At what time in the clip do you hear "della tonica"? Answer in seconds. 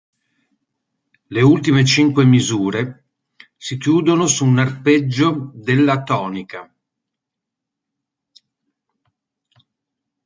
5.53-6.75